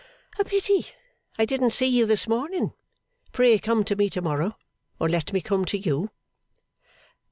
[0.39, 0.87] 'A pity
[1.37, 2.73] I didn't see you this morning.
[3.33, 4.57] Pray come to me to morrow,
[4.99, 6.09] or let me come to you.